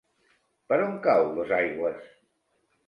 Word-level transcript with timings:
Per 0.73 0.79
on 0.87 0.97
cau 1.09 1.29
Dosaigües? 1.39 2.13